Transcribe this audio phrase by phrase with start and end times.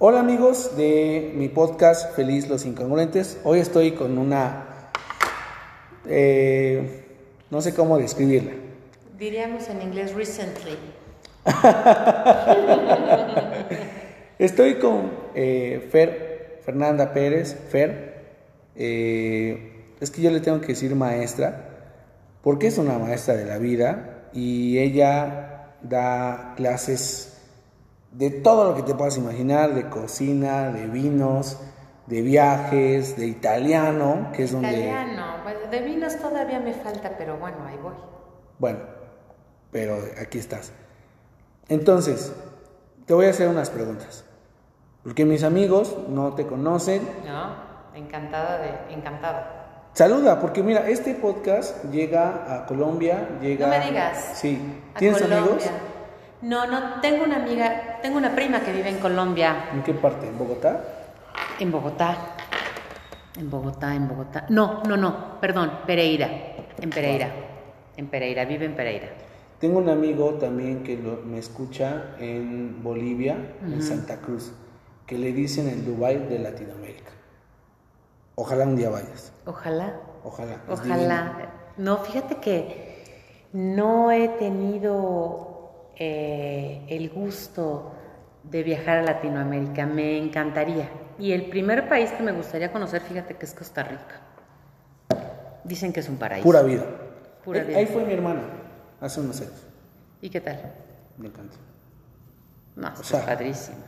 [0.00, 3.38] Hola amigos de mi podcast Feliz los Incongruentes.
[3.44, 4.90] Hoy estoy con una...
[6.04, 7.04] eh,
[7.48, 8.50] no sé cómo describirla.
[9.16, 10.76] Diríamos en inglés recently.
[14.40, 18.24] Estoy con eh, Fer, Fernanda Pérez, Fer.
[18.74, 21.68] Eh, es que yo le tengo que decir maestra,
[22.42, 27.33] porque es una maestra de la vida y ella da clases
[28.14, 31.58] de todo lo que te puedas imaginar, de cocina, de vinos,
[32.06, 34.68] de viajes, de italiano, que es donde...
[34.68, 35.42] Italiano.
[35.42, 37.94] Bueno, de vinos todavía me falta, pero bueno, ahí voy.
[38.58, 38.78] Bueno,
[39.72, 40.72] pero aquí estás.
[41.68, 42.32] Entonces,
[43.04, 44.24] te voy a hacer unas preguntas.
[45.02, 47.02] Porque mis amigos no te conocen.
[47.26, 47.56] No,
[47.94, 49.90] encantada de, encantada.
[49.92, 53.66] Saluda, porque mira, este podcast llega a Colombia, llega...
[53.66, 54.32] No me digas.
[54.34, 54.82] Sí.
[54.98, 55.64] ¿Tienes amigos?
[56.44, 60.26] No, no, tengo una amiga, tengo una prima que vive en Colombia, ¿En qué parte?
[60.28, 60.84] ¿En Bogotá?
[61.58, 62.16] en Bogotá.
[63.38, 64.46] En Bogotá, en Bogotá.
[64.50, 66.28] No, no, no, perdón, Pereira.
[66.80, 67.30] En Pereira.
[67.96, 69.08] En Pereira, vive en Pereira.
[69.58, 74.52] Tengo un amigo también que lo- me escucha en Bolivia, en Santa Cruz,
[75.06, 77.10] que le dicen el Dubai de Latinoamérica.
[78.34, 79.32] Ojalá un día vayas.
[79.46, 79.94] Ojalá.
[80.24, 80.56] Ojalá.
[80.68, 81.32] Ojalá.
[81.78, 85.53] No, fíjate que no he tenido
[85.98, 87.92] eh, el gusto
[88.42, 89.86] de viajar a Latinoamérica.
[89.86, 90.88] Me encantaría.
[91.18, 94.20] Y el primer país que me gustaría conocer, fíjate que es Costa Rica.
[95.64, 96.44] Dicen que es un paraíso.
[96.44, 96.84] Pura vida.
[97.44, 97.78] Pura Eh, vida.
[97.78, 98.42] Ahí fue mi hermana,
[99.00, 99.66] hace unos años.
[100.20, 100.72] ¿Y qué tal?
[101.18, 101.56] Me encanta.
[102.76, 103.78] No, sea, padrísimo.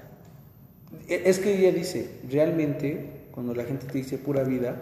[1.08, 4.76] E- Es que ella dice, realmente, cuando la gente te dice pura vida,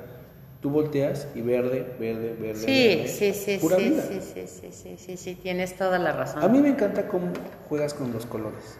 [0.64, 2.54] tú volteas y verde, verde, verde.
[2.54, 3.08] Sí, verde.
[3.08, 4.02] sí, sí, Pura sí, vida.
[4.02, 6.42] sí, sí, sí, sí, sí, sí, tienes toda la razón.
[6.42, 7.34] A mí me encanta cómo
[7.68, 8.78] juegas con los colores.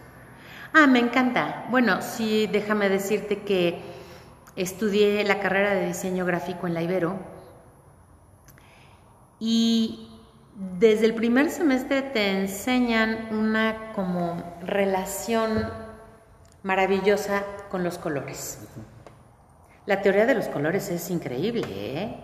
[0.73, 1.67] Ah, me encanta.
[1.69, 3.77] Bueno, sí, déjame decirte que
[4.55, 7.19] estudié la carrera de diseño gráfico en la Ibero
[9.39, 10.09] y
[10.79, 15.69] desde el primer semestre te enseñan una como relación
[16.63, 18.67] maravillosa con los colores.
[19.85, 22.15] La teoría de los colores es increíble, ¿eh?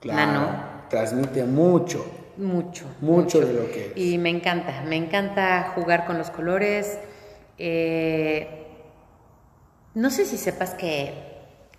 [0.00, 0.50] Claro.
[0.88, 2.04] Transmite mucho,
[2.36, 2.84] Mucho.
[3.00, 3.92] mucho de lo que es.
[3.96, 6.98] Y me encanta, me encanta jugar con los colores.
[7.58, 8.66] Eh,
[9.94, 11.12] no sé si sepas que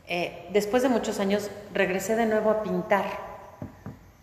[0.07, 3.05] eh, después de muchos años regresé de nuevo a pintar.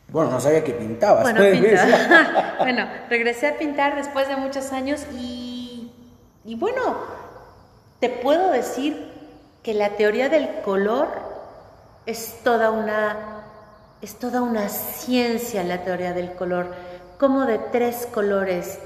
[0.09, 1.23] Bueno, no sabía que pintabas.
[1.23, 5.91] Bueno, pinta- bueno, regresé a pintar después de muchos años y,
[6.45, 6.97] y bueno,
[8.01, 9.16] te puedo decir
[9.67, 11.09] que la teoría del color
[12.07, 13.43] es toda una
[14.01, 16.73] es toda una ciencia la teoría del color,
[17.19, 18.79] como de tres colores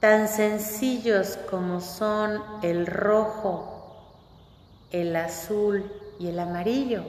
[0.00, 4.06] tan sencillos como son el rojo,
[4.90, 5.84] el azul
[6.18, 7.02] y el amarillo,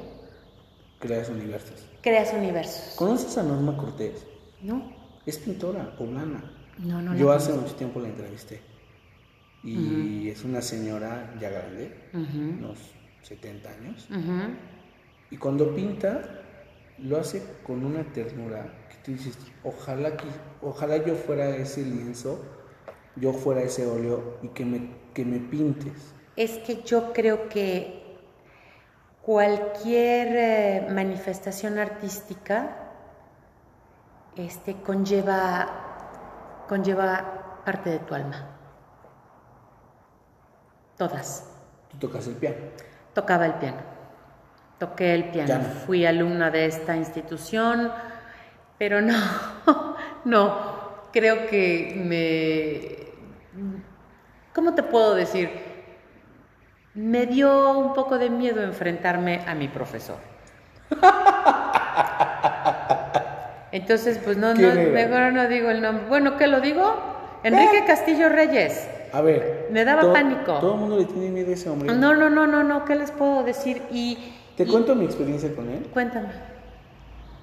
[0.99, 1.85] Creas universos.
[2.01, 2.95] creas universos.
[2.97, 4.25] ¿Conoces a Norma Cortés?
[4.61, 4.91] ¿No?
[5.25, 6.43] Es pintora poblana.
[6.77, 8.68] No, no Yo hace mucho tiempo la entrevisté.
[9.63, 12.79] Y es una señora ya grande, unos
[13.23, 14.07] 70 años.
[15.31, 16.21] Y cuando pinta,
[16.97, 20.25] lo hace con una ternura que tú dices, ojalá, que,
[20.61, 22.43] ojalá yo fuera ese lienzo,
[23.15, 26.13] yo fuera ese óleo y que me, que me pintes.
[26.35, 28.17] Es que yo creo que
[29.21, 32.91] cualquier eh, manifestación artística
[34.35, 38.58] este, conlleva, conlleva parte de tu alma.
[40.99, 41.49] Todas.
[41.89, 42.57] Tú tocas el piano.
[43.13, 43.77] Tocaba el piano.
[44.79, 45.47] Toqué el piano.
[45.47, 45.63] Ya no.
[45.63, 47.89] Fui alumna de esta institución,
[48.77, 49.15] pero no,
[50.25, 50.79] no.
[51.13, 52.97] Creo que me...
[54.53, 55.49] ¿Cómo te puedo decir?
[56.95, 60.17] Me dio un poco de miedo enfrentarme a mi profesor.
[63.71, 66.07] Entonces, pues no, no, mejor no digo el nombre.
[66.09, 67.39] Bueno, ¿qué lo digo?
[67.43, 68.98] Enrique Castillo Reyes.
[69.13, 69.67] A ver.
[69.71, 70.59] Me daba to- pánico.
[70.59, 71.93] Todo el mundo le tiene miedo a ese hombre.
[71.95, 73.81] No, no, no, no, no, ¿qué les puedo decir?
[73.91, 74.17] Y,
[74.57, 75.87] Te y- cuento mi experiencia con él.
[75.93, 76.29] Cuéntame.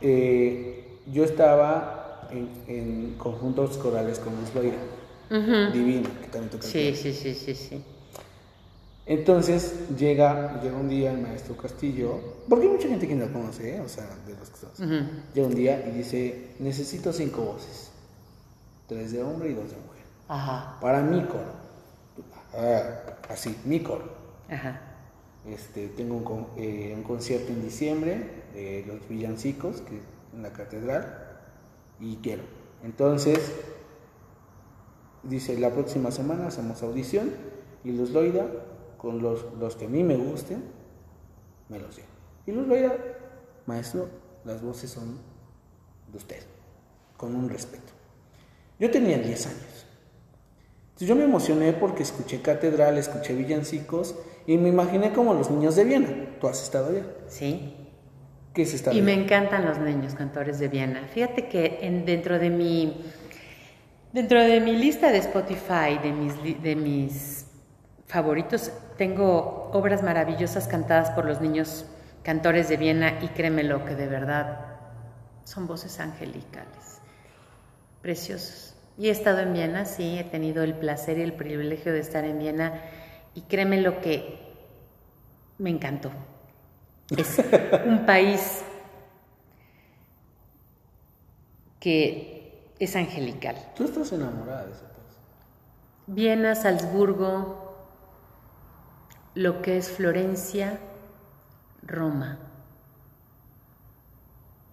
[0.00, 4.76] Eh, yo estaba en, en conjuntos corales con Luz Loira,
[5.30, 5.72] Ujú.
[5.72, 7.82] divina, que también toca Sí, sí, sí, sí, sí.
[9.08, 12.18] Entonces llega, llega un día el maestro Castillo,
[12.48, 13.80] porque hay mucha gente que no lo conoce, ¿eh?
[13.80, 14.70] o sea, de los que son.
[14.84, 15.06] Ujú.
[15.32, 17.90] Llega un día y dice, necesito cinco voces,
[18.88, 19.95] tres de hombre y dos de mujer,
[20.28, 21.52] Ajá, para mi coro.
[22.54, 24.04] Ah, así, mi coro.
[24.48, 24.80] ajá.
[25.46, 30.00] Este, tengo un, eh, un concierto en diciembre de los villancicos que,
[30.34, 31.38] en la catedral
[32.00, 32.42] y quiero.
[32.82, 33.52] Entonces,
[35.22, 37.30] dice, la próxima semana hacemos audición
[37.84, 38.46] Y los Loida,
[38.98, 40.64] con los, los que a mí me gusten,
[41.68, 42.08] me los llevo.
[42.46, 42.96] Y los Loida,
[43.66, 44.08] maestro,
[44.44, 45.18] las voces son
[46.10, 46.42] de usted,
[47.16, 47.92] con un respeto.
[48.80, 49.85] Yo tenía 10 años.
[50.96, 54.14] Entonces yo me emocioné porque escuché catedral, escuché villancicos
[54.46, 56.08] y me imaginé como los niños de Viena.
[56.40, 57.02] ¿Tú has estado allá?
[57.28, 57.76] Sí.
[58.54, 61.06] ¿Qué es esta Y me encantan los niños cantores de Viena.
[61.12, 63.04] Fíjate que en, dentro de mi
[64.14, 67.44] dentro de mi lista de Spotify de mis de mis
[68.06, 71.84] favoritos tengo obras maravillosas cantadas por los niños
[72.22, 74.60] cantores de Viena y créemelo que de verdad
[75.44, 77.02] son voces angelicales,
[78.00, 78.75] preciosos.
[78.98, 82.24] Y he estado en Viena, sí, he tenido el placer y el privilegio de estar
[82.24, 82.80] en Viena
[83.34, 84.38] y créeme lo que
[85.58, 86.10] me encantó.
[87.16, 87.40] Es
[87.86, 88.62] un país
[91.78, 93.56] que es angelical.
[93.76, 94.96] Tú estás enamorada de ese país.
[96.06, 97.76] Viena, Salzburgo,
[99.34, 100.78] lo que es Florencia,
[101.82, 102.38] Roma.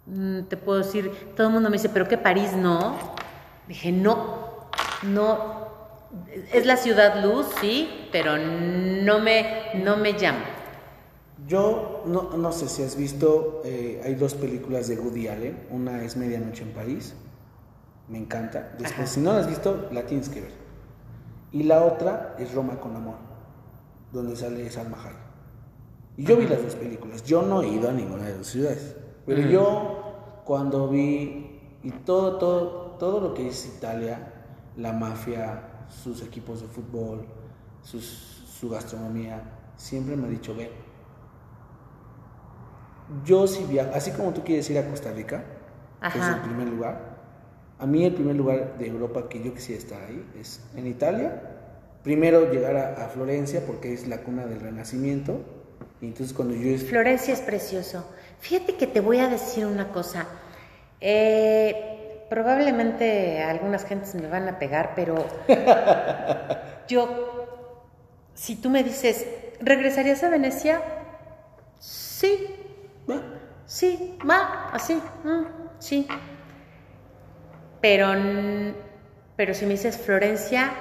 [0.06, 2.98] Mm, te puedo decir, todo el mundo me dice, pero que París no.
[3.68, 4.70] Dije, no,
[5.04, 5.64] no.
[6.52, 10.46] Es la ciudad luz, sí, pero no me, no me llama.
[11.48, 15.68] Yo no, no sé si has visto, eh, hay dos películas de Woody Allen.
[15.72, 17.16] Una es Medianoche en París,
[18.08, 18.76] me encanta.
[18.78, 20.52] Después, si no la has visto, la tienes que ver.
[21.52, 23.18] Y la otra es Roma con Amor,
[24.12, 25.24] donde sale Salma Hayek.
[26.18, 27.24] Y yo vi las dos películas.
[27.24, 28.96] Yo no he ido a ninguna de las ciudades.
[29.26, 34.34] Pero yo, cuando vi, y todo, todo, todo lo que es Italia,
[34.78, 37.26] la mafia, sus equipos de fútbol,
[37.82, 38.06] sus,
[38.60, 39.42] su gastronomía,
[39.76, 40.72] siempre me ha dicho, ve,
[43.26, 45.44] yo si viajo, así como tú quieres ir a Costa Rica,
[46.12, 47.14] que es el primer lugar,
[47.80, 51.42] a mí el primer lugar de Europa que yo quisiera estar ahí es en Italia.
[52.02, 55.42] Primero llegar a, a Florencia porque es la cuna del Renacimiento.
[56.00, 56.78] Y entonces cuando yo...
[56.78, 58.06] Florencia es precioso.
[58.40, 60.28] Fíjate que te voy a decir una cosa.
[61.02, 61.93] Eh,
[62.34, 65.24] probablemente algunas gentes me van a pegar, pero
[66.88, 67.70] yo,
[68.34, 69.28] si tú me dices,
[69.60, 70.82] ¿regresarías a Venecia?
[71.78, 72.48] Sí,
[73.68, 75.44] sí, va, así, mm,
[75.78, 76.08] sí.
[77.82, 78.08] Pero,
[79.36, 80.74] pero si me dices Florencia,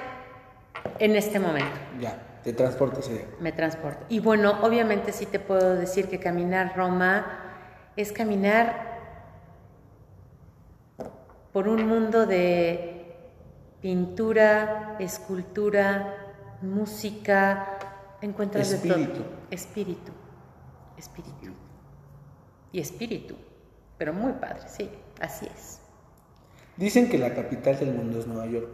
[0.97, 1.77] en este momento.
[1.99, 4.03] Ya, te transporto ese Me transporto.
[4.09, 7.27] Y bueno, obviamente sí te puedo decir que caminar Roma
[7.95, 8.92] es caminar
[11.53, 13.05] por un mundo de
[13.79, 16.15] pintura, escultura,
[16.61, 17.77] música,
[18.21, 18.99] encuentras espíritu.
[18.99, 19.25] de todo.
[19.51, 20.11] Espíritu.
[20.97, 21.53] Espíritu.
[22.71, 23.35] Y espíritu.
[23.99, 24.89] Pero muy padre, sí,
[25.21, 25.79] así es.
[26.75, 28.69] Dicen que la capital del mundo es Nueva York.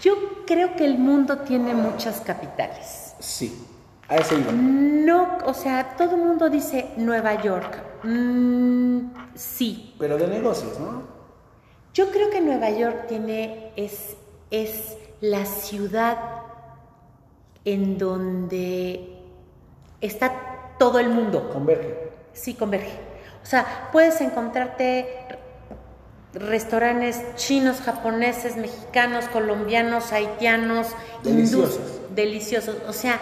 [0.00, 3.14] Yo creo que el mundo tiene muchas capitales.
[3.18, 3.66] Sí,
[4.08, 4.52] a ese iba.
[4.52, 7.91] No, o sea, todo el mundo dice Nueva York.
[8.04, 9.94] Mm, sí.
[9.98, 11.02] Pero de negocios, ¿no?
[11.94, 14.16] Yo creo que Nueva York tiene, es,
[14.50, 16.18] es la ciudad
[17.64, 19.18] en donde
[20.00, 21.50] está todo el mundo.
[21.52, 22.10] Converge.
[22.32, 22.92] Sí, converge.
[23.42, 25.06] O sea, puedes encontrarte
[26.34, 30.88] restaurantes chinos, japoneses, mexicanos, colombianos, haitianos,
[31.22, 31.80] Deliciosos.
[32.14, 32.76] deliciosos.
[32.88, 33.18] O sea,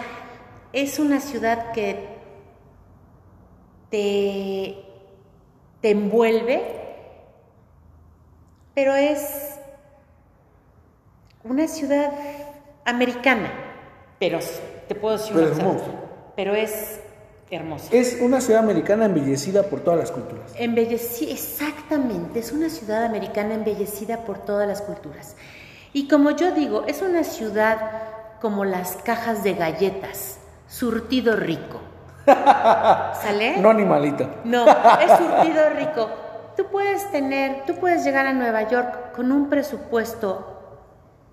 [0.71, 2.10] es una ciudad que
[3.91, 4.77] te,
[5.81, 6.63] te envuelve,
[8.73, 9.59] pero es
[11.43, 12.11] una ciudad
[12.85, 13.51] americana,
[14.19, 14.39] pero
[14.87, 15.85] te puedo decir Pero una cosa,
[16.35, 16.99] pero es
[17.51, 17.89] hermosa.
[17.91, 20.53] Es una ciudad americana embellecida por todas las culturas.
[20.57, 25.35] Embelleci exactamente, es una ciudad americana embellecida por todas las culturas.
[25.93, 27.77] Y como yo digo, es una ciudad
[28.41, 30.37] como las cajas de galletas,
[30.69, 31.90] surtido rico.
[33.21, 33.57] ¿Sale?
[33.57, 34.27] No animalita.
[34.43, 36.09] No, es surtido rico.
[36.55, 40.47] Tú puedes tener, tú puedes llegar a Nueva York con un presupuesto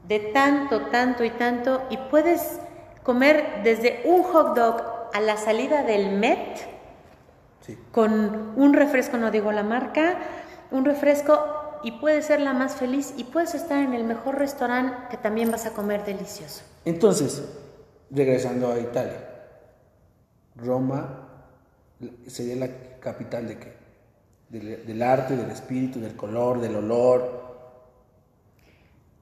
[0.05, 2.61] de tanto, tanto y tanto y puedes
[3.03, 6.59] comer desde un hot dog a la salida del Met
[7.61, 7.77] Sí.
[7.93, 10.15] con un refresco, no digo la marca,
[10.71, 11.39] un refresco
[11.83, 15.51] y puedes ser la más feliz y puedes estar en el mejor restaurante que también
[15.51, 16.63] vas a comer delicioso.
[16.87, 17.43] Entonces,
[18.11, 19.38] regresando a Italia,
[20.59, 21.29] Roma
[22.27, 22.69] sería la
[23.01, 23.77] capital de qué?
[24.49, 27.49] Del, del arte, del espíritu, del color, del olor.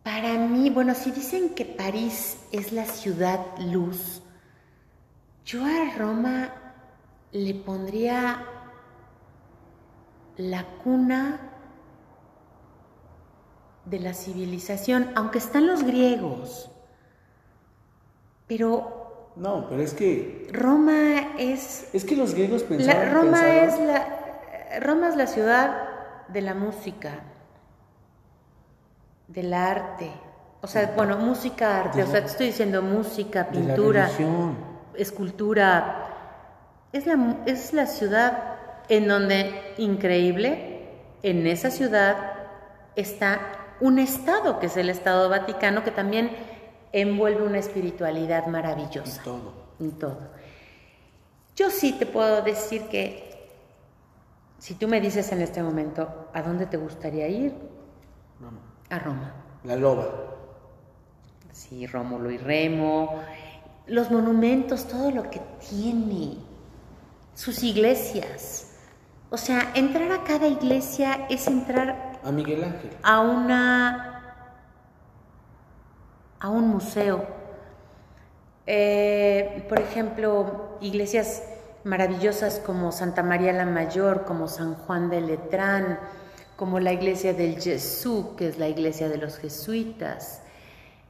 [0.03, 4.23] Para mí, bueno, si dicen que París es la ciudad luz,
[5.45, 6.53] yo a Roma
[7.33, 8.45] le pondría
[10.37, 11.41] la cuna
[13.85, 16.71] de la civilización, aunque están los griegos,
[18.47, 19.06] Pero
[19.37, 20.49] No, pero es que.
[20.53, 21.89] Roma es...
[21.93, 23.13] Es que los griegos la- pensaban.
[23.13, 25.77] Roma, pensaban- es la, Roma es la ciudad
[26.29, 27.11] de la música,
[29.29, 30.11] del arte.
[30.63, 32.03] O sea, bueno, música, arte.
[32.03, 34.09] O la- sea, te estoy diciendo música, la pintura,
[34.95, 36.03] escultura.
[36.93, 38.55] Es la, es la ciudad
[38.89, 40.89] en donde, increíble,
[41.23, 42.17] en esa ciudad
[42.95, 43.41] está
[43.81, 46.31] un estado, que es el Estado Vaticano, que también
[47.01, 49.53] envuelve una espiritualidad maravillosa Y todo.
[49.81, 50.19] en todo.
[51.57, 53.49] Yo sí te puedo decir que
[54.59, 57.55] si tú me dices en este momento a dónde te gustaría ir,
[58.41, 58.61] Roma.
[58.91, 59.35] a Roma.
[59.65, 60.07] La loba.
[61.53, 63.21] Sí, Rómulo y Remo,
[63.87, 66.37] los monumentos, todo lo que tiene,
[67.35, 68.73] sus iglesias.
[69.31, 72.91] O sea, entrar a cada iglesia es entrar A Miguel Ángel.
[73.03, 74.16] a una
[76.41, 77.25] a un museo.
[78.67, 81.43] Eh, por ejemplo, iglesias
[81.85, 86.01] maravillosas como Santa María la Mayor, como San Juan de Letrán,
[86.57, 90.43] como la iglesia del Jesús, que es la iglesia de los jesuitas,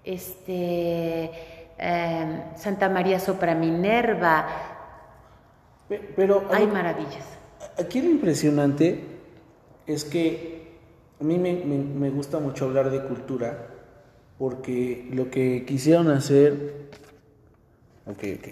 [0.05, 1.31] este,
[1.79, 4.47] eh, Santa María Sopra Minerva,
[6.15, 6.45] Pero.
[6.53, 7.25] hay maravillas.
[7.79, 9.05] Aquí lo impresionante
[9.87, 10.77] es que
[11.21, 13.69] a mí me, me- me gusta mucho hablar de cultura
[14.39, 16.91] porque lo que quisieron hacer...
[18.07, 18.49] Ok, ok.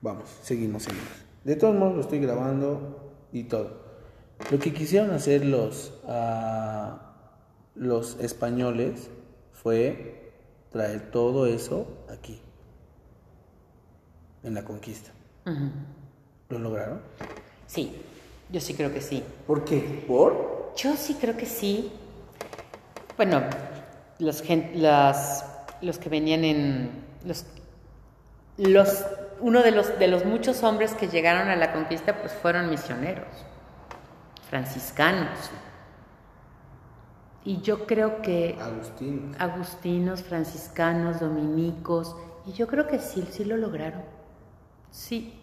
[0.00, 1.08] Vamos, seguimos, seguimos.
[1.44, 3.86] De todos modos lo estoy grabando y todo.
[4.50, 7.14] Lo que quisieron hacer los, ah,
[7.74, 9.10] los españoles
[9.52, 10.32] fue
[10.70, 12.40] traer todo eso aquí,
[14.42, 15.10] en la conquista.
[16.50, 17.00] ¿Lo lograron?
[17.66, 17.92] Sí,
[18.50, 19.22] yo sí creo que sí.
[19.46, 20.04] ¿Por qué?
[20.06, 20.72] ¿Por?
[20.76, 21.90] Yo sí creo que sí.
[23.16, 23.42] Bueno,
[24.18, 24.42] los,
[24.74, 25.44] las-
[25.80, 27.04] los que venían en...
[27.24, 27.44] Los,
[28.56, 29.04] los,
[29.40, 33.26] uno de los, de los muchos hombres que llegaron a la conquista pues fueron misioneros,
[34.48, 35.50] franciscanos.
[37.44, 39.36] Y yo creo que Agustín.
[39.38, 44.02] agustinos, franciscanos, dominicos, y yo creo que sí, sí lo lograron.
[44.90, 45.40] Sí.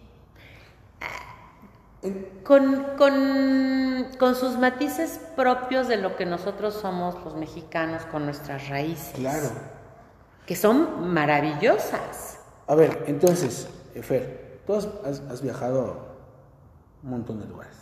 [2.44, 8.68] Con, con, con sus matices propios de lo que nosotros somos los mexicanos, con nuestras
[8.70, 9.14] raíces.
[9.16, 9.48] Claro.
[10.46, 12.40] Que son maravillosas.
[12.68, 13.70] A ver, entonces,
[14.02, 17.78] Fer, tú has, has- viajado a un montón de lugares.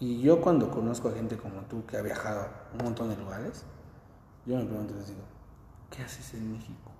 [0.00, 3.16] Y yo cuando conozco a gente como tú que ha viajado a un montón de
[3.16, 3.64] lugares,
[4.46, 5.20] yo me pregunto, les digo,
[5.90, 6.90] ¿qué haces en México?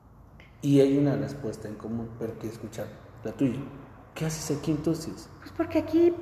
[0.63, 2.87] Y hay una respuesta en común, pero que escuchar
[3.23, 3.59] la tuya.
[4.15, 5.29] ¿Qué haces aquí entonces?
[5.41, 6.15] Pues porque aquí,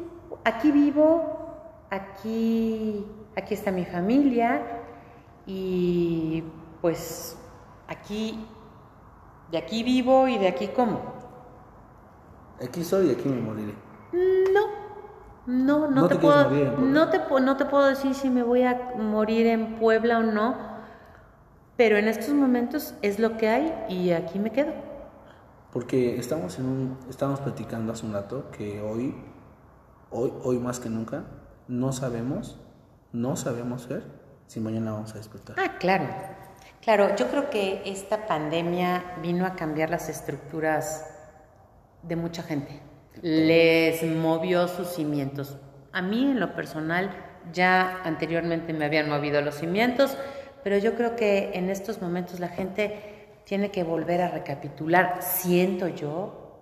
[0.45, 3.07] aquí vivo, aquí,
[3.37, 4.63] aquí está mi familia
[5.47, 6.43] y
[6.81, 7.37] pues
[7.89, 8.47] aquí,
[9.51, 11.01] de aquí vivo y de aquí como.
[12.65, 13.75] Aquí soy y aquí me moriré.
[14.53, 14.67] No,
[15.47, 18.93] no, no, ¿No te, puedo, no te, no te puedo decir si me voy a
[18.97, 20.57] morir en Puebla o no,
[21.77, 24.92] pero en estos momentos es lo que hay y aquí me quedo.
[25.73, 29.15] Porque estamos en un, estamos platicando hace un rato que hoy,
[30.11, 31.25] hoy, hoy más que nunca,
[31.67, 32.61] no sabemos,
[33.13, 34.03] no sabemos ver
[34.47, 35.57] si mañana vamos a despertar.
[35.59, 36.05] Ah, claro,
[36.83, 41.07] claro, yo creo que esta pandemia vino a cambiar las estructuras
[42.03, 42.83] de mucha gente,
[43.23, 45.57] les movió sus cimientos.
[45.93, 47.11] A mí en lo personal
[47.51, 50.19] ya anteriormente me habían movido los cimientos,
[50.63, 53.12] pero yo creo que en estos momentos la gente
[53.45, 56.61] tiene que volver a recapitular, siento yo,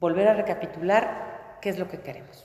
[0.00, 2.44] volver a recapitular qué es lo que queremos,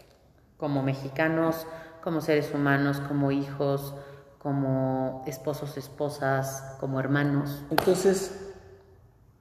[0.57, 1.67] como mexicanos,
[2.03, 3.93] como seres humanos, como hijos,
[4.39, 7.63] como esposos, esposas, como hermanos.
[7.69, 8.53] Entonces,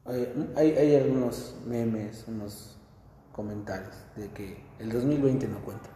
[0.09, 2.77] eh, hay, hay algunos memes, unos
[3.33, 5.89] comentarios de que el 2020 no cuenta.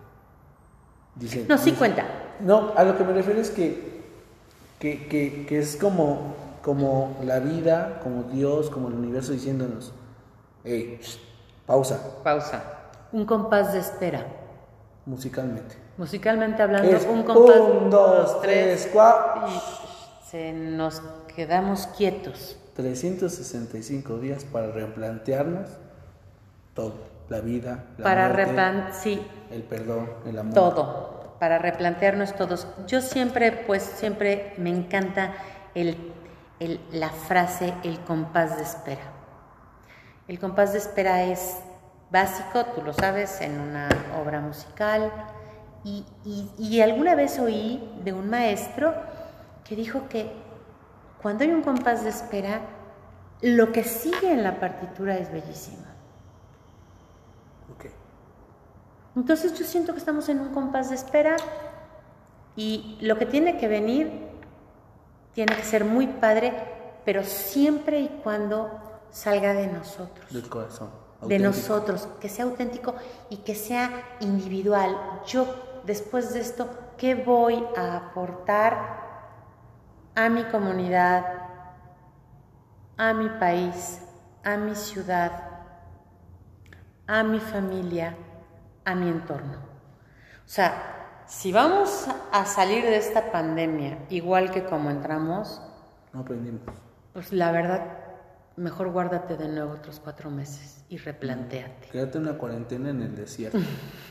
[1.16, 2.04] Dicen, No, sí dicen- cuenta.
[2.40, 4.02] No, a lo que me refiero es que,
[4.78, 6.34] que, que, que es como,
[6.64, 9.92] como la vida, como Dios, como el universo diciéndonos,
[10.64, 11.18] hey, shh,
[11.66, 12.64] pausa, Pausa.
[13.12, 14.26] Un compás de espera.
[15.04, 15.76] musicalmente.
[15.98, 17.60] Musicalmente hablando, Es un compás.
[17.60, 19.46] un, dos, tres, cuatro.
[19.46, 21.02] Y se nos
[21.36, 22.56] quedamos quietos.
[22.74, 25.68] 365 días para replantearnos
[26.72, 26.94] todo,
[27.28, 30.54] la vida, la para muerte, sí, el perdón, el amor.
[30.54, 31.36] todo.
[31.38, 32.66] Para replantearnos todos.
[32.86, 35.34] Yo siempre, pues, siempre me encanta
[35.74, 35.96] el,
[36.64, 39.02] el- la frase, el compás de espera.
[40.28, 41.58] El compás de espera es
[42.10, 43.88] básico, tú lo sabes, en una
[44.22, 45.12] obra musical.
[45.84, 48.94] Y, y- y alguna vez oí de un maestro
[49.64, 50.32] que dijo que
[51.20, 52.60] cuando hay un compás de espera,
[53.42, 55.84] lo que sigue en la partitura es bellísimo.
[57.74, 57.86] Ok.
[59.16, 61.36] Entonces yo siento que estamos en un compás de espera
[62.56, 64.28] y lo que tiene que venir
[65.34, 66.52] tiene que ser muy padre,
[67.04, 68.70] pero siempre y cuando
[69.10, 70.32] salga de nosotros.
[70.32, 70.90] Del corazón.
[71.22, 72.94] De nosotros, que sea auténtico
[73.30, 75.22] y que sea individual.
[75.26, 79.02] Yo, después de esto, ¿qué voy a aportar
[80.14, 81.24] a mi comunidad,
[82.96, 84.00] a mi país,
[84.44, 85.32] a mi ciudad,
[87.06, 88.14] a mi familia,
[88.84, 89.58] a mi entorno?
[90.44, 90.93] O sea,
[91.26, 95.60] si vamos a salir de esta pandemia igual que como entramos,
[96.12, 96.60] No aprendimos.
[97.12, 97.82] pues la verdad,
[98.56, 101.88] mejor guárdate de nuevo otros cuatro meses y replantéate.
[101.90, 103.58] Quédate una cuarentena en el desierto.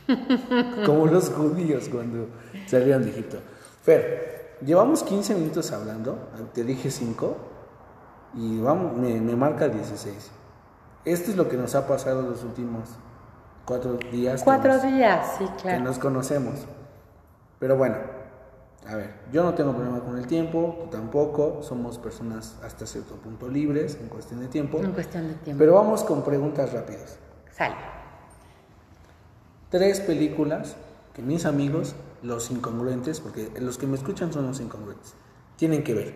[0.85, 2.27] Como los judíos cuando
[2.67, 3.37] salieron de Egipto.
[3.83, 6.29] Fer, llevamos 15 minutos hablando.
[6.53, 7.37] Te dije 5.
[8.35, 10.31] Y vamos, me, me marca 16.
[11.05, 12.89] Esto es lo que nos ha pasado los últimos
[13.65, 14.41] cuatro días.
[14.41, 15.83] que Cuatro nos- días, sí, que claro.
[15.83, 16.65] nos conocemos.
[17.63, 17.95] Pero bueno,
[18.89, 23.15] a ver, yo no tengo problema con el tiempo, tú tampoco, somos personas hasta cierto
[23.15, 24.79] punto libres en cuestión de tiempo.
[24.79, 25.59] En cuestión de tiempo.
[25.59, 27.17] Pero vamos con preguntas rápidas.
[27.53, 27.75] Sale.
[29.69, 30.75] Tres películas
[31.13, 35.13] que mis amigos, los incongruentes, porque los que me escuchan son los incongruentes,
[35.55, 36.15] tienen que ver.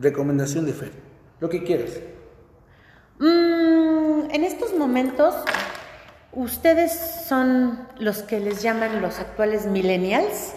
[0.00, 0.92] Recomendación de Fer,
[1.38, 2.00] lo que quieras.
[3.20, 5.36] Mm, en estos momentos,
[6.38, 6.92] ustedes
[7.26, 10.54] son los que les llaman los actuales millennials.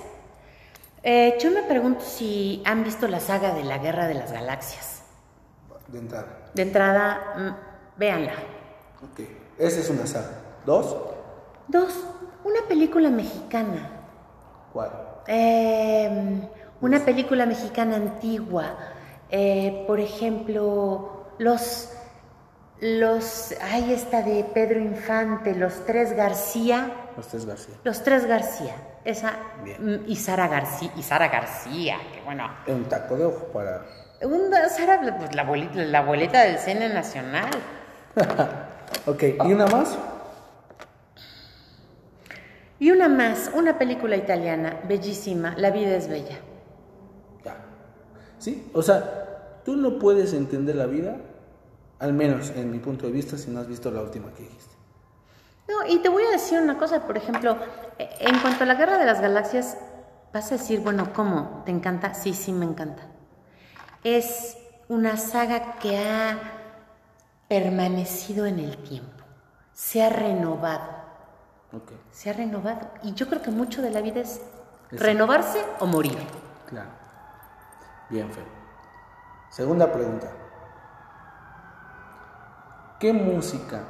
[1.03, 5.01] Eh, yo me pregunto si han visto la saga de la Guerra de las Galaxias.
[5.87, 6.27] De entrada.
[6.53, 8.33] De entrada, mm, véanla.
[9.03, 9.21] Ok,
[9.57, 10.29] esa es una saga.
[10.65, 10.95] ¿Dos?
[11.67, 11.93] Dos,
[12.43, 13.89] una película mexicana.
[14.71, 14.91] ¿Cuál?
[15.27, 16.47] Eh,
[16.81, 18.75] una película mexicana antigua.
[19.29, 21.89] Eh, por ejemplo, los.
[22.81, 23.53] Los.
[23.61, 26.91] Ay, esta de Pedro Infante, Los Tres García.
[27.15, 27.75] Los tres García.
[27.83, 28.75] Los Tres García.
[29.05, 29.33] Esa.
[29.63, 30.03] Bien.
[30.03, 30.91] mm, Y Sara García.
[30.95, 32.49] Y Sara García, que bueno.
[32.67, 33.85] Un taco de ojo para...
[34.23, 37.49] Una, Sara, pues, la, abuelita, la abuelita del cine nacional.
[39.07, 39.97] Ok, ¿y una más?
[42.77, 46.37] Y una más, una película italiana, bellísima, La vida es bella.
[47.45, 47.55] Ya.
[48.37, 48.69] ¿Sí?
[48.73, 51.15] O sea, tú no puedes entender la vida,
[52.01, 54.75] al menos en mi punto de vista, si no has visto la última que dijiste.
[55.67, 57.57] No, y te voy a decir una cosa, por ejemplo,
[57.97, 59.77] eh, en cuanto a la Guerra de las Galaxias,
[60.33, 61.63] vas a decir, bueno, ¿cómo?
[61.65, 62.13] ¿Te encanta?
[62.13, 63.03] Sí, sí, me encanta.
[64.03, 64.57] Es
[64.89, 66.37] una saga que ha
[67.47, 69.23] permanecido en el tiempo,
[69.73, 71.01] se ha renovado,
[71.73, 72.91] Ok, se ha renovado.
[73.03, 74.41] Y yo creo que mucho de la vida es
[74.91, 76.17] renovarse o morir.
[76.65, 76.89] claro.
[78.09, 78.45] Bien, Fer.
[79.49, 80.29] Segunda pregunta.
[83.01, 83.81] ¿Qué música?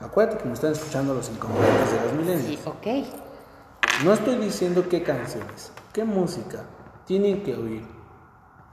[0.00, 2.44] Acuérdate que me están escuchando los incongruentes de los milenios.
[2.44, 4.04] Sí, ok.
[4.04, 6.64] No estoy diciendo qué canciones, qué música
[7.06, 7.86] tienen que oír,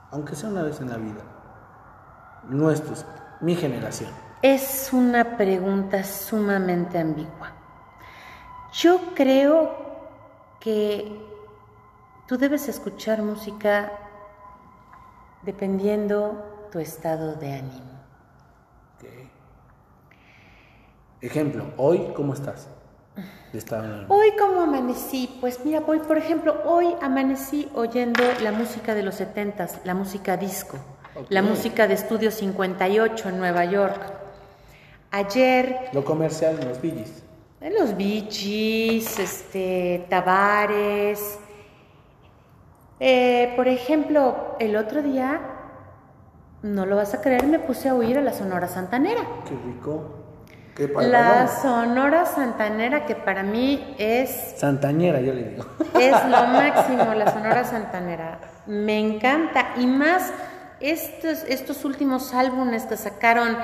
[0.10, 1.22] aunque sea una vez en la vida.
[2.50, 3.06] Nuestros,
[3.40, 4.10] mi generación.
[4.42, 7.52] Es una pregunta sumamente ambigua.
[8.74, 9.70] Yo creo
[10.60, 11.16] que
[12.28, 13.92] tú debes escuchar música
[15.44, 17.97] dependiendo tu estado de ánimo.
[21.22, 22.68] Ejemplo, hoy, ¿cómo estás?
[24.10, 29.16] Hoy como amanecí, pues mira, hoy por ejemplo, hoy amanecí oyendo la música de los
[29.16, 30.78] setentas, la música disco,
[31.30, 34.00] la música de Estudio 58 en Nueva York.
[35.10, 37.24] Ayer Lo comercial, los billis.
[37.62, 41.40] Eh, Los Gees, este, Tavares.
[43.00, 45.57] Eh, por ejemplo, el otro día,
[46.64, 49.22] no lo vas a creer, me puse a oír a la Sonora Santanera.
[49.48, 50.16] Qué rico.
[50.76, 50.88] Qué.
[50.88, 55.66] La Sonora Santanera, que para mí es, Santañera, yo le digo.
[56.00, 58.40] es lo máximo, la Sonora Santanera.
[58.66, 59.74] Me encanta.
[59.78, 60.32] Y más
[60.80, 63.58] estos, estos últimos álbumes que sacaron,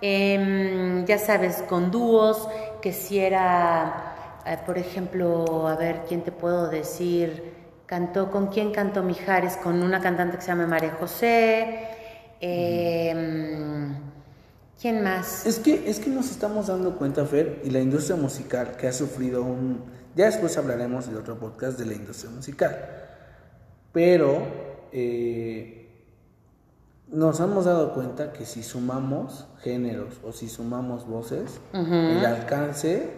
[0.00, 2.48] em, ya sabes, con dúos,
[2.80, 7.54] que si era, eh, por ejemplo, a ver, ¿quién te puedo decir?
[7.86, 9.56] Cantó, ¿con quién cantó Mijares?
[9.56, 11.95] Con una cantante que se llama María José.
[12.40, 13.94] Em,
[14.80, 15.46] ¿Quién más?
[15.46, 18.92] Es que, es que nos estamos dando cuenta, Fer, y la industria musical que ha
[18.92, 19.82] sufrido un...
[20.14, 22.76] Ya después hablaremos de otro podcast de la industria musical.
[23.92, 24.42] Pero
[24.92, 25.86] eh,
[27.08, 33.10] nos hemos dado cuenta que si sumamos géneros o si sumamos voces, el alcance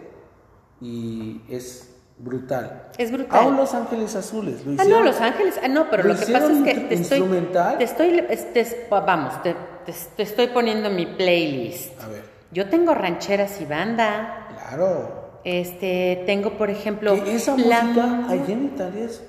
[0.79, 2.89] y es brutal.
[2.97, 3.39] Es brutal.
[3.39, 5.05] Aún Los Ángeles Azules lo Ah, no, hicieron.
[5.05, 5.55] Los Ángeles.
[5.63, 7.17] Ah, no, pero ¿Lo lo, que hicieron pasa es que te estoy.
[7.17, 7.77] instrumental?
[7.77, 8.23] Te estoy.
[8.29, 9.55] este, vamos, te,
[9.85, 11.99] te- te estoy poniendo mi playlist.
[12.01, 14.47] A ver, Yo tengo rancheras y banda.
[14.69, 15.17] claro.
[15.45, 17.15] Este, tengo, por ejemplo.
[17.23, 19.23] Que esa la- música allá en Italia es,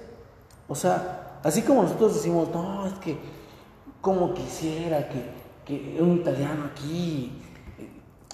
[0.68, 3.16] o sea, así como nosotros decimos, no, es que
[4.00, 5.22] como quisiera que,
[5.64, 7.40] que un italiano aquí,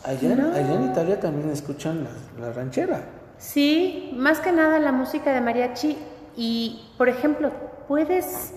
[0.04, 0.52] allá, No.
[0.54, 3.02] allá en Italia también escuchan la, la ranchera.
[3.38, 5.98] Sí, más que nada la música de mariachi.
[6.36, 7.52] Y, por ejemplo,
[7.88, 8.54] puedes.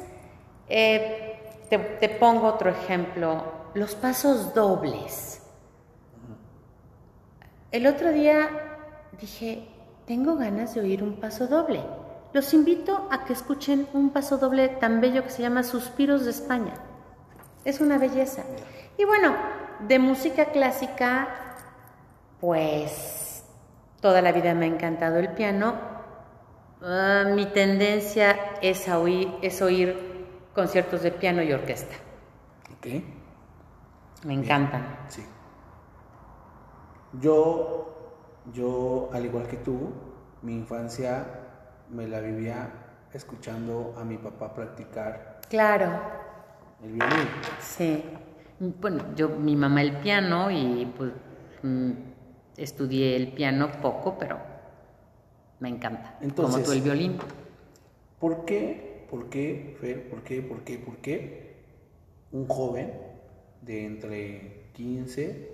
[0.68, 1.26] eh,
[1.70, 3.44] te, te pongo otro ejemplo.
[3.74, 5.42] Los pasos dobles.
[7.72, 8.50] El otro día
[9.22, 9.68] dije,
[10.08, 11.82] tengo ganas de oír un paso doble.
[12.34, 16.32] Los invito a que escuchen un paso doble tan bello que se llama Suspiros de
[16.32, 16.74] España.
[17.66, 18.44] Es una belleza.
[18.98, 19.36] Y bueno,
[19.88, 21.28] de música clásica,
[22.42, 23.29] pues
[24.02, 25.76] toda la vida me ha encantado el piano.
[26.82, 29.96] Ah, mi tendencia es, a oír, es oír
[30.54, 31.96] conciertos de piano y orquesta.
[32.78, 32.88] ¿Ok?
[34.26, 35.06] Me encantan.
[35.10, 35.24] Sí.
[37.14, 38.14] Yo,
[38.54, 39.92] yo, al igual que tú,
[40.42, 41.26] mi infancia
[41.90, 42.72] me la vivía
[43.14, 46.00] escuchando a mi papá practicar Claro,
[46.84, 47.28] el violín.
[47.60, 48.04] sí.
[48.60, 51.12] Bueno, yo, mi mamá el piano y pues
[51.64, 51.92] mm,
[52.64, 54.38] estudié el piano poco, pero
[55.60, 56.16] me encanta.
[56.20, 57.18] Como Entonces- tú el violín.
[58.20, 59.06] ¿Por qué?
[59.10, 60.10] ¿Por qué, Fer?
[60.10, 60.42] ¿Por qué?
[60.42, 60.78] ¿Por qué?
[60.78, 61.56] ¿Por qué
[62.32, 62.94] un joven
[63.62, 65.52] de entre 15,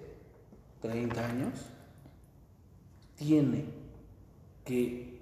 [0.81, 1.71] 30 años
[3.15, 3.65] tiene
[4.65, 5.21] que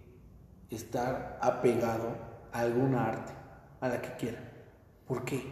[0.72, 2.16] estar apegado
[2.52, 3.34] a alguna arte,
[3.82, 4.40] a la que quiera?
[5.08, 5.44] ¿Por qué?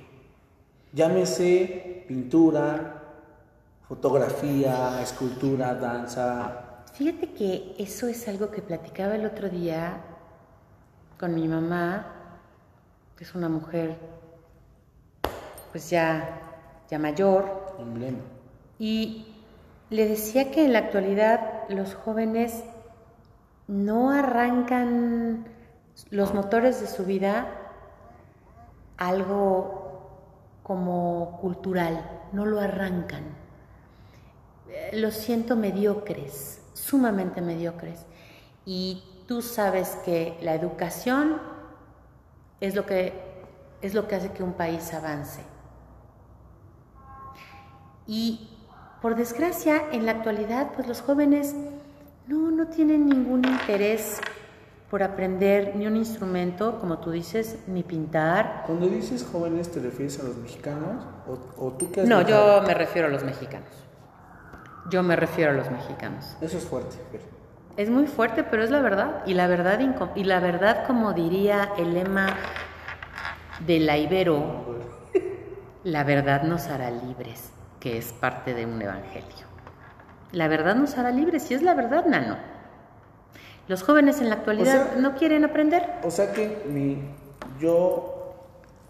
[0.94, 3.01] Llámese pintura,
[3.92, 6.86] fotografía, escultura, danza.
[6.94, 9.98] Fíjate que eso es algo que platicaba el otro día
[11.20, 12.06] con mi mamá,
[13.18, 13.98] que es una mujer
[15.74, 16.40] pues ya,
[16.90, 18.20] ya mayor, emblema.
[18.80, 19.28] y
[19.90, 22.64] le decía que en la actualidad los jóvenes
[23.68, 25.48] no arrancan
[26.12, 27.46] los motores de su vida
[28.96, 30.08] algo
[30.64, 33.41] como cultural, no lo arrancan.
[34.72, 38.06] Eh, Los siento mediocres, sumamente mediocres.
[38.66, 41.42] Y tú sabes que la educación
[42.60, 43.14] es lo que,
[43.82, 45.42] es lo que hace que un país avance.
[48.08, 48.50] Y
[49.02, 51.56] por desgracia, en la actualidad, pues los jóvenes
[52.28, 54.20] no, no tienen ningún interés
[54.90, 58.64] por aprender ni un instrumento, como tú dices, ni pintar.
[58.68, 61.06] Cuando dices jóvenes, ¿te refieres a los mexicanos?
[61.28, 63.70] ¿O, o tú qué has No, yo me refiero a los mexicanos.
[64.90, 66.36] Yo me refiero a los mexicanos.
[66.42, 66.98] Eso es fuerte.
[67.78, 69.24] Es muy fuerte, pero es la verdad.
[69.26, 69.80] Y la verdad,
[70.16, 72.36] y la verdad como diría el lema
[73.66, 74.80] de la Ibero,
[75.84, 79.46] la verdad nos hará libres, que es parte de un evangelio.
[80.32, 82.38] La verdad nos hará libres, y es la verdad, Nano.
[83.68, 85.86] Los jóvenes en la actualidad sea- no quieren aprender.
[86.04, 87.02] O sea que mi,
[87.60, 88.11] yo,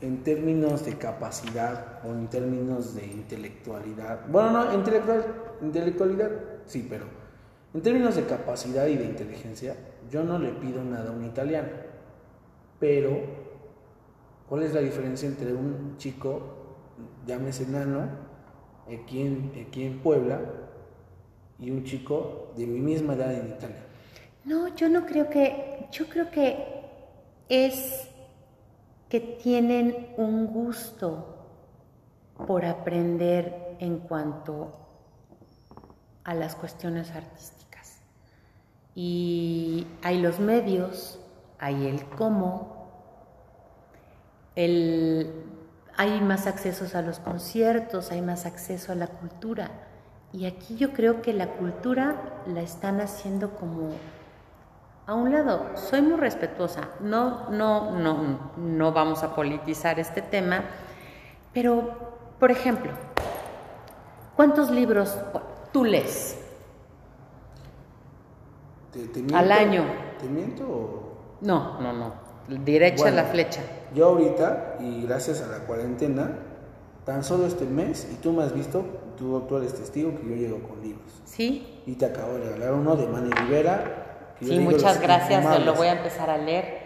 [0.01, 5.25] en términos de capacidad o en términos de intelectualidad, bueno, no, intelectual,
[5.61, 6.31] intelectualidad
[6.65, 7.05] sí, pero
[7.73, 9.75] en términos de capacidad y de inteligencia,
[10.09, 11.69] yo no le pido nada a un italiano.
[12.79, 13.17] Pero,
[14.49, 16.41] ¿cuál es la diferencia entre un chico,
[17.25, 18.09] llámese nano,
[18.93, 20.41] aquí en, aquí en Puebla,
[21.59, 23.83] y un chico de mi misma edad en Italia?
[24.43, 26.57] No, yo no creo que, yo creo que
[27.47, 28.11] es
[29.12, 31.36] que tienen un gusto
[32.47, 34.71] por aprender en cuanto
[36.24, 38.00] a las cuestiones artísticas.
[38.95, 41.19] Y hay los medios,
[41.60, 42.89] hay el cómo,
[44.56, 45.43] el,
[45.97, 49.71] hay más accesos a los conciertos, hay más acceso a la cultura.
[50.32, 53.89] Y aquí yo creo que la cultura la están haciendo como
[55.12, 55.65] a un lado.
[55.76, 56.89] Soy muy respetuosa.
[57.02, 60.63] No, no, no, no vamos a politizar este tema.
[61.54, 61.97] Pero,
[62.39, 62.91] por ejemplo,
[64.38, 65.17] ¿cuántos libros
[65.74, 66.39] tú lees?
[68.93, 69.84] ¿Te, te Al año.
[70.19, 71.38] ¿Te miento o...?
[71.41, 72.13] No, no, no.
[72.47, 73.62] Derecha Bueno, la flecha.
[73.93, 76.38] Yo ahorita, y gracias a la cuarentena,
[77.06, 78.86] tan solo este mes, y tú me has visto,
[79.17, 81.21] tú, tú eres testigo que yo llego con libros.
[81.26, 81.82] ¿Sí?
[81.86, 84.11] Y te acabo de regalar uno de Manny Rivera.
[84.41, 85.39] Sí, muchas gracias.
[85.39, 85.65] infumables.
[85.65, 86.82] Lo voy a empezar a leer.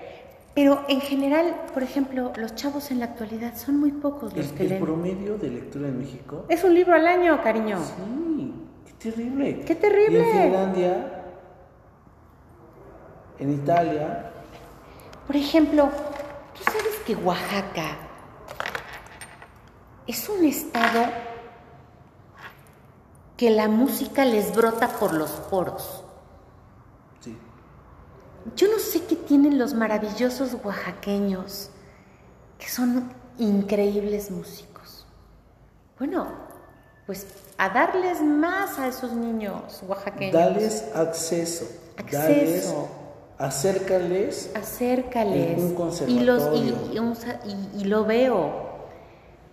[0.53, 4.53] Pero en general, por ejemplo, los chavos en la actualidad son muy pocos los El,
[4.55, 4.81] que el leen.
[4.83, 6.45] promedio de lectura en México.
[6.47, 7.77] Es un libro al año, cariño.
[7.83, 8.53] Sí,
[8.85, 9.59] qué terrible.
[9.65, 10.19] ¡Qué terrible!
[10.19, 11.23] Y en Finlandia,
[13.39, 14.31] en Italia.
[15.27, 15.89] Por ejemplo,
[16.57, 17.97] tú sabes que Oaxaca
[20.07, 21.03] es un estado
[23.35, 26.04] que la música les brota por los poros.
[28.55, 31.71] Yo no sé qué tienen los maravillosos oaxaqueños,
[32.59, 35.05] que son increíbles músicos.
[35.97, 36.27] Bueno,
[37.05, 37.25] pues
[37.57, 40.33] a darles más a esos niños oaxaqueños.
[40.33, 41.65] Dales acceso.
[41.97, 42.19] Acceso.
[42.19, 42.73] Dales,
[43.37, 44.51] acércales.
[44.53, 45.57] Acércales.
[45.57, 46.49] Un y, los,
[47.73, 48.65] y, lo veo.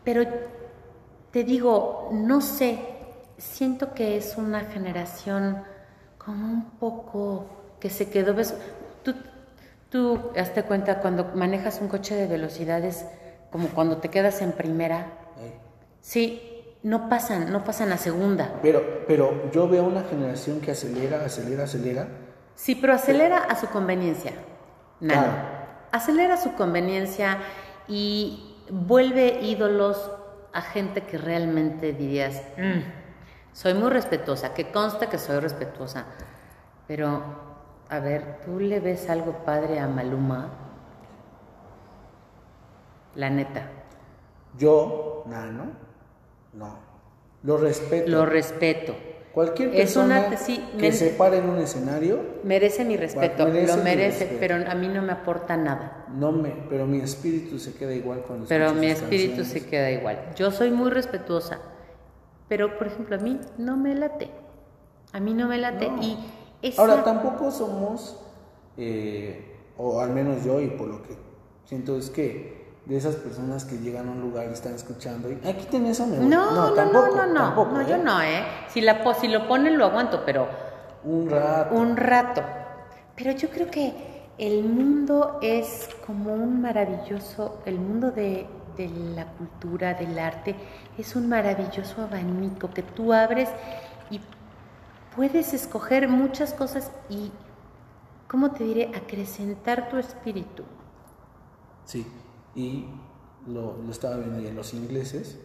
[0.05, 0.25] Pero
[1.31, 2.79] te digo, no sé,
[3.39, 5.63] siento que es una generación
[6.19, 7.47] como un poco
[7.81, 8.35] que se quedó.
[8.35, 8.55] ¿ves?
[9.03, 9.15] Tú,
[9.91, 13.05] tú hazte cuenta cuando manejas un coche de velocidades,
[13.51, 15.07] como cuando te quedas en primera.
[16.01, 18.55] Sí, no pasan, no pasan a segunda.
[18.63, 22.09] Pero, pero yo veo una generación que acelera, acelera, acelera.
[22.55, 24.33] Sí, pero acelera a su conveniencia.
[25.01, 25.33] Claro.
[25.93, 27.39] Acelera a su conveniencia
[27.89, 30.11] y vuelve ídolos
[30.53, 32.81] a gente que realmente dirías, "Mm,
[33.53, 36.05] soy muy respetuosa, que consta que soy respetuosa.
[36.87, 37.23] Pero,
[37.89, 40.49] a ver, ¿tú le ves algo padre a Maluma?
[43.15, 43.69] La neta.
[44.59, 45.65] Yo, Nano,
[46.55, 46.79] no.
[47.43, 48.11] Lo respeto.
[48.11, 48.95] Lo respeto.
[49.33, 53.77] Cualquier Es persona una- sí, que se pare en un escenario, Merece mi respeto, merece
[53.77, 54.37] lo merece, respeto.
[54.41, 56.05] pero a mí no me aporta nada.
[56.15, 59.53] no me, pero mi espíritu se queda igual cuando Pero mi espíritu canciones.
[59.63, 60.19] se queda igual.
[60.37, 61.59] Yo soy muy respetuosa,
[62.49, 64.31] pero por ejemplo a mí no me late.
[65.15, 66.03] A mí no me late No.
[66.03, 66.19] y
[66.79, 68.17] Ahora, tampoco somos,
[68.77, 71.17] eh, o al menos yo, y por lo que
[71.65, 75.35] siento es que de esas personas que llegan a un lugar y están escuchando, y
[75.49, 76.27] aquí tenés me voy".
[76.27, 77.87] No, no, no, tampoco, no, no, tampoco, no, ¿eh?
[77.89, 78.43] yo no, ¿eh?
[78.69, 80.49] Si, la, po- si lo ponen lo aguanto, pero
[81.05, 81.75] Un rato.
[81.75, 82.43] un rato.
[83.17, 83.93] Pero yo creo que
[84.39, 88.47] el mundo es como un maravilloso, el mundo de,
[88.77, 90.55] de la cultura, del arte,
[90.99, 93.49] es un maravilloso abanico que tú abres
[94.11, 94.21] y
[95.17, 97.31] puedes escoger muchas cosas y,
[98.29, 100.65] ¿cómo te diré?, acrecentar tu espíritu.
[101.85, 102.07] Sí,
[102.55, 102.87] y
[103.47, 105.39] lo, lo estaba viendo ya, los ingleses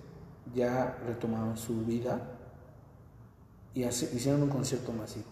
[0.53, 2.21] ya retomaron su vida
[3.73, 5.25] y hace- hicieron un concierto masivo.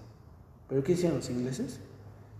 [0.67, 1.79] ¿Pero qué hicieron los ingleses?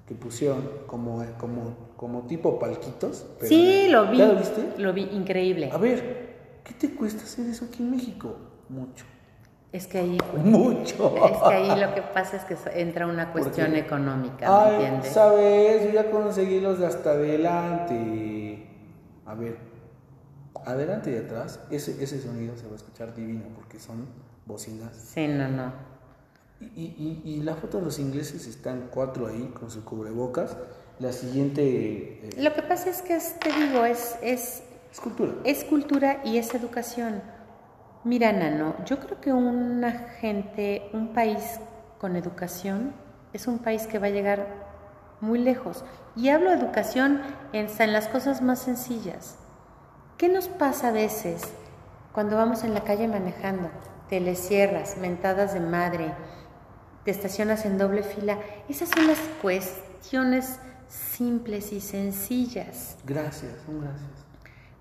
[0.08, 3.26] Que pusieron como, como, como tipo palquitos.
[3.40, 4.18] pero- sí, lo vi.
[4.18, 4.74] ¿Ya lo viste?
[4.78, 5.70] Lo vi, increíble.
[5.72, 8.36] A ver, ¿qué te cuesta hacer eso aquí en México?
[8.70, 9.06] Mucho.
[9.76, 11.14] Es que ahí, Mucho.
[11.26, 15.12] es que ahí lo que pasa es que entra una cuestión económica, ¿me Ay, entiendes?
[15.12, 18.66] sabes, yo ya conseguí los de hasta adelante.
[19.26, 19.58] A ver,
[20.66, 24.06] adelante y atrás, ese, ese sonido se va a escuchar divino porque son
[24.46, 24.96] bocinas.
[25.14, 25.74] Sí, no, no.
[26.62, 30.56] Y, y- y- la foto de los ingleses están cuatro ahí con su cubrebocas.
[31.00, 31.62] La siguiente
[32.24, 35.34] eh, Lo que pasa es que, es- te digo, es, es, escultura.
[35.44, 37.22] es cultura y es educación.
[38.06, 41.60] Mira, Nano, yo creo que una gente, un país
[41.98, 42.94] con educación,
[43.34, 44.46] es un país que va a llegar
[45.22, 45.84] muy lejos.
[46.16, 49.38] Y hablo de educación en, las cosas más sencillas.
[50.20, 51.52] ¿Qué nos pasa a veces
[52.14, 53.72] cuando vamos en la calle manejando?
[54.08, 56.14] Te le cierras, mentadas de madre,
[57.06, 58.38] te estacionas en doble fila.
[58.70, 62.98] Esas son las cuestiones simples y sencillas.
[63.04, 64.25] Gracias, gracias.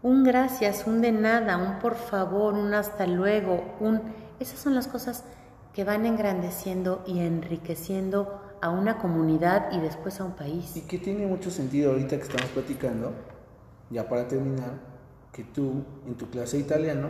[0.04, 4.02] Un gracias, un de nada, un por favor, un hasta luego, un...
[4.38, 5.24] Esas son las cosas
[5.72, 10.76] que van engrandeciendo y enriqueciendo a una comunidad y después a un país.
[10.76, 13.12] Y que tiene mucho sentido ahorita que estamos platicando,
[13.88, 14.72] ya para terminar,
[15.32, 17.08] que tú en tu clase de italiano,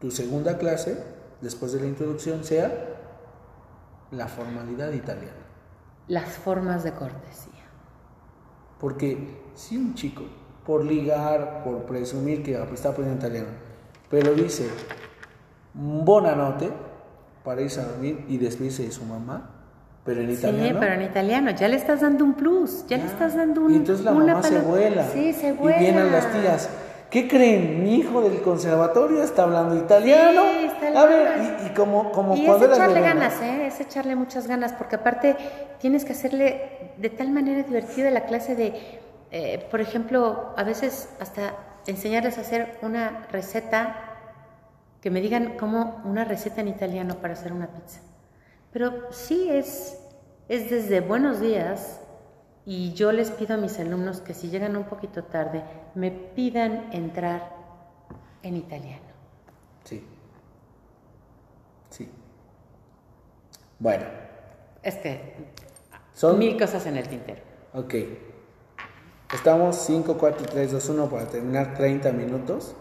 [0.00, 1.00] tu segunda clase,
[1.40, 2.72] después de la introducción, sea
[4.10, 5.46] la formalidad italiana.
[6.08, 7.52] Las formas de cortesía.
[8.80, 10.24] Porque si un chico,
[10.66, 13.48] por ligar, por presumir que está aprendiendo italiano,
[14.10, 14.68] pero dice
[15.74, 16.70] bonanote
[17.44, 19.50] para irse a dormir y despedirse de su mamá,
[20.04, 20.78] pero en Sí, italiano.
[20.80, 23.08] pero en italiano ya le estás dando un plus, ya, le Ya.
[23.10, 25.04] estás dando un Y entonces la una mamá se vuela.
[25.12, 25.76] Sí, se vuela.
[25.76, 26.68] Y vienen las tías.
[27.10, 27.84] ¿Qué creen?
[27.84, 30.42] Mi hijo del conservatorio está hablando italiano.
[30.58, 31.28] Sí, está a ver,
[31.62, 33.66] y, y como, como Y es cuando eras echarle ganas, ¿eh?
[33.68, 35.36] Es echarle muchas ganas, porque aparte
[35.78, 38.72] tienes que hacerle de tal manera divertida la clase de,
[39.38, 41.54] eh, por ejemplo, a veces hasta
[41.86, 44.14] enseñarles a hacer una receta,
[45.02, 48.00] que me digan como una receta en italiano para hacer una pizza.
[48.72, 49.98] Pero sí es,
[50.48, 52.00] es desde buenos días
[52.64, 55.62] y yo les pido a mis alumnos que si llegan un poquito tarde,
[55.94, 57.52] me pidan entrar
[58.42, 59.04] en italiano.
[59.84, 60.02] Sí.
[61.90, 62.08] Sí.
[63.78, 64.04] Bueno,
[64.82, 65.34] Es que
[66.14, 67.42] Son- mil cosas en el tintero.
[67.74, 67.94] Ok.
[69.34, 72.74] Estamos 5, 4, 3, 2, 1 para terminar 30 minutos.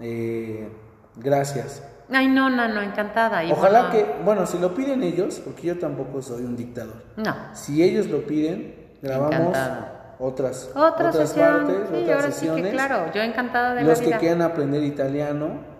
[0.00, 0.68] Eh,
[1.16, 1.82] gracias.
[2.10, 3.44] Ay, no, no, no, encantada.
[3.44, 7.02] Y Ojalá bueno, que, bueno, si lo piden ellos, porque yo tampoco soy un dictador.
[7.16, 7.34] No.
[7.52, 9.86] Si ellos lo piden, grabamos Encantado.
[10.18, 11.66] otras, Otra otras sesión.
[11.66, 12.56] partes, sí, otras sesiones.
[12.64, 14.18] sí que claro, yo encantada de Los la que vida.
[14.18, 15.78] quieran aprender italiano,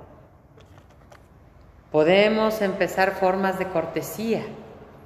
[1.90, 4.42] Podemos empezar formas de cortesía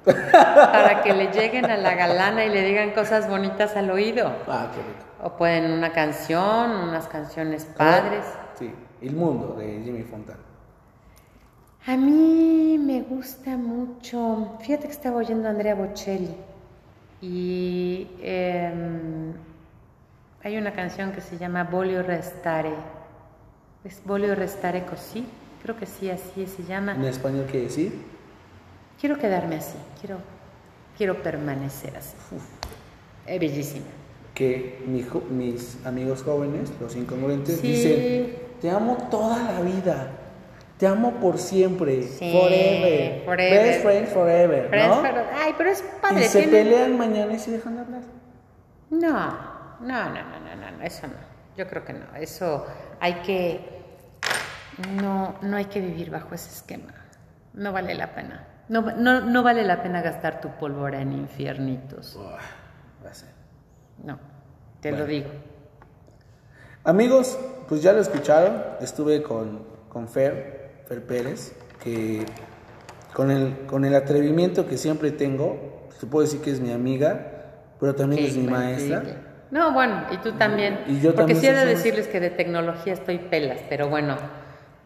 [0.05, 4.31] para que le lleguen a la galana y le digan cosas bonitas al oído.
[4.47, 5.05] ah, qué rico.
[5.23, 8.25] O pueden una canción, unas canciones padres.
[8.59, 10.39] Sí, El Mundo de Jimmy Fontana.
[11.85, 14.57] A mí me gusta mucho.
[14.61, 16.33] Fíjate que estaba oyendo a Andrea Bocelli
[17.21, 19.33] y em,
[20.43, 22.73] hay una canción que se llama Voglio restare.
[23.83, 25.25] ¿Es Voglio restare così?
[25.61, 26.93] Creo que sí, así se llama.
[26.93, 27.93] En español quiere decir,
[29.03, 30.19] Quiero quedarme así, quiero,
[30.97, 32.15] quiero permanecer así.
[33.27, 33.85] Es bellísima.
[34.33, 37.67] que mi mis amigos jóvenes, los incongruentes, Sí.
[37.67, 40.07] dicen, te amo toda la vida,
[40.77, 43.63] te amo por siempre, Sí, forever, forever.
[43.65, 45.01] best friends forever, Friends ¿no?
[45.01, 46.23] for- Ay, pero es y padre.
[46.29, 48.01] se tiene- pelean mañana y se dejan de hablar.
[48.89, 49.27] No,
[49.81, 51.13] no, no, no, no, no, no, eso no.
[51.57, 52.05] Yo creo que no.
[52.15, 52.65] Eso
[53.01, 53.59] hay que.
[54.95, 56.93] No, no hay que vivir bajo ese esquema.
[57.53, 58.47] No vale la pena.
[58.69, 62.17] No, no, no vale la pena gastar tu pólvora en infiernitos.
[64.03, 64.17] No,
[64.81, 65.05] te Bueno.
[65.05, 65.29] lo digo.
[66.85, 72.25] Amigos, pues ya lo escucharon, estuve con, con Fer, Fer Pérez, que
[73.13, 77.27] con el, con el atrevimiento que siempre tengo, te puedo decir que es mi amiga,
[77.79, 79.01] pero también Sí, es mi maestra.
[79.01, 79.17] sí, sí.
[79.51, 80.79] No, bueno, y tú también.
[80.87, 84.17] Y yo Porque también sí he de decirles que de tecnología estoy pelas, pero bueno,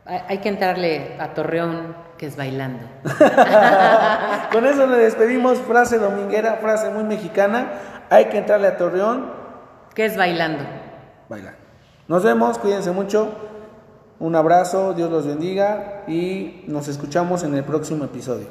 [0.07, 2.85] hay, que entrarle a Torreón, que es bailando.
[4.51, 7.71] Con eso le despedimos, frase dominguera, frase muy mexicana,
[8.09, 9.31] hay que entrarle a Torreón,
[9.93, 10.63] Que es bailando.
[11.29, 11.55] bailar.
[12.07, 13.33] Nos vemos, cuídense mucho,
[14.19, 18.47] un abrazo, Dios los bendiga y nos escuchamos en el próximo episodio.